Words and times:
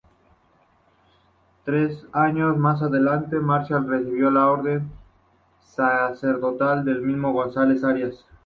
Tres 1.63 2.07
años 2.11 2.57
más 2.57 2.79
tarde, 2.79 3.39
Maciel 3.39 3.87
recibió 3.87 4.31
la 4.31 4.47
orden 4.47 4.89
sacerdotal 5.59 6.83
del 6.83 7.03
mismo 7.03 7.31
González 7.33 7.83
Arias. 7.83 8.25